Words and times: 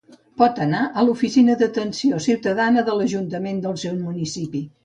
Pot 0.41 0.61
anar 0.63 0.79
a 0.85 1.03
l'oficina 1.09 1.57
d'atenció 1.59 2.23
ciutadana 2.29 2.87
de 2.91 2.99
l'ajuntament 3.01 3.63
del 3.67 3.81
seu 3.87 3.99
municipi. 4.03 4.69